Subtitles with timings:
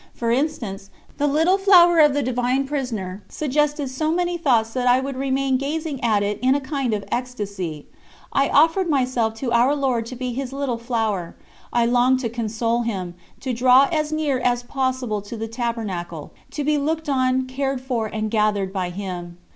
[0.15, 4.99] For instance, "The Little Flower of the Divine Prisoner" suggested so many thoughts that I
[4.99, 7.85] would remain gazing at it in a kind of ecstasy.
[8.33, 11.35] I offered myself to Our Lord to be His Little Flower;
[11.71, 16.63] I longed to console Him, to draw as near as possible to the Tabernacle, to
[16.63, 19.37] be looked on, cared for, and gathered by Him.